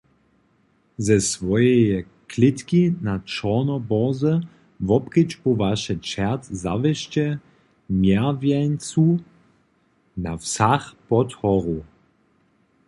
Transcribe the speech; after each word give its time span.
Ze 1.05 1.19
swojeje 1.31 1.97
klětki 2.31 2.81
na 3.07 3.15
Čornoboze 3.33 4.33
wobkedźbowaše 4.87 5.95
čert 6.09 6.43
zawěsće 6.63 7.25
mjerwjeńcu 8.01 9.05
na 10.23 10.33
wsach 10.41 10.85
pod 11.07 11.29
horu. 11.39 11.79